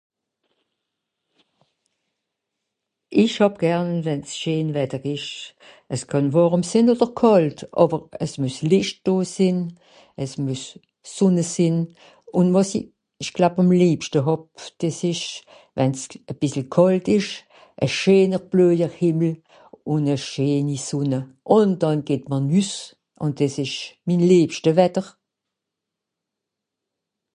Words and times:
ìsch 3.23 3.39
hàb 3.41 3.55
gern 3.63 3.89
wenn's 4.05 4.31
scheen 4.39 4.67
wetter 4.75 5.03
esch 5.15 5.31
as 5.93 6.01
kànn 6.11 6.33
wàrm 6.35 6.63
sìn 6.71 6.87
oder 6.93 7.11
kàlt 7.21 7.57
àwer 7.81 7.99
ass 8.23 8.33
meuss 8.41 8.57
lìcht 8.71 8.97
do 9.05 9.13
sìn 9.35 9.57
ass 10.23 10.33
meuss 10.45 10.65
sonne 11.15 11.43
sìn 11.53 11.75
ùn 12.37 12.47
wàs'i 12.55 12.79
ìsch 13.21 13.33
gleub 13.35 13.55
àm 13.61 13.69
lebschte 13.81 14.19
hàb 14.27 14.41
des 14.79 14.99
esch 15.11 15.27
wenn's 15.77 16.01
à 16.31 16.33
bìssel 16.39 16.65
kàlt 16.75 17.05
esch 17.17 17.31
à 17.83 17.85
scheener 17.97 18.43
bleuje 18.51 18.87
hìmmel 18.99 19.33
ùn 19.93 20.03
à 20.15 20.17
scheeni 20.29 20.77
sonne 20.87 21.19
ùn 21.57 21.69
dànn 21.81 22.01
geht 22.07 22.23
mr 22.31 22.41
nüss 22.51 22.71
ùn 23.23 23.31
des 23.39 23.55
esch 23.65 23.79
min 24.07 24.21
lebschte 24.31 24.69
wetter 24.79 25.07